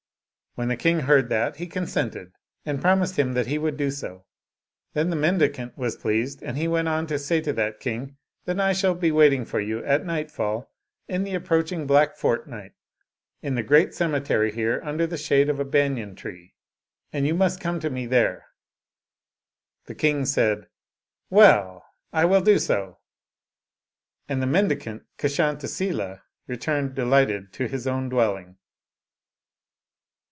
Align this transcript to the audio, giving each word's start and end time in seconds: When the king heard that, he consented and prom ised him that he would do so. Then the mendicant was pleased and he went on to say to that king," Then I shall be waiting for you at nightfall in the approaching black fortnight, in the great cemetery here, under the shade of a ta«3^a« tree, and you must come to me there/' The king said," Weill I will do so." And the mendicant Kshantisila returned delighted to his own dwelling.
When 0.55 0.67
the 0.67 0.75
king 0.75 0.99
heard 0.99 1.29
that, 1.29 1.55
he 1.55 1.65
consented 1.67 2.33
and 2.65 2.81
prom 2.81 2.99
ised 2.99 3.15
him 3.15 3.31
that 3.35 3.47
he 3.47 3.57
would 3.57 3.77
do 3.77 3.89
so. 3.89 4.25
Then 4.91 5.09
the 5.09 5.15
mendicant 5.15 5.77
was 5.77 5.95
pleased 5.95 6.43
and 6.43 6.57
he 6.57 6.67
went 6.67 6.89
on 6.89 7.07
to 7.07 7.17
say 7.17 7.39
to 7.39 7.53
that 7.53 7.79
king," 7.79 8.17
Then 8.45 8.59
I 8.59 8.73
shall 8.73 8.93
be 8.93 9.13
waiting 9.13 9.45
for 9.45 9.61
you 9.61 9.81
at 9.85 10.05
nightfall 10.05 10.69
in 11.07 11.23
the 11.23 11.35
approaching 11.35 11.87
black 11.87 12.17
fortnight, 12.17 12.73
in 13.41 13.55
the 13.55 13.63
great 13.63 13.93
cemetery 13.93 14.51
here, 14.51 14.81
under 14.83 15.07
the 15.07 15.17
shade 15.17 15.47
of 15.47 15.57
a 15.57 15.63
ta«3^a« 15.63 16.17
tree, 16.17 16.53
and 17.13 17.25
you 17.25 17.33
must 17.33 17.61
come 17.61 17.79
to 17.79 17.89
me 17.89 18.05
there/' 18.05 18.43
The 19.85 19.95
king 19.95 20.25
said," 20.25 20.67
Weill 21.29 21.85
I 22.11 22.25
will 22.25 22.41
do 22.41 22.59
so." 22.59 22.99
And 24.27 24.41
the 24.41 24.47
mendicant 24.47 25.03
Kshantisila 25.17 26.23
returned 26.45 26.93
delighted 26.93 27.53
to 27.53 27.69
his 27.69 27.87
own 27.87 28.09
dwelling. 28.09 28.57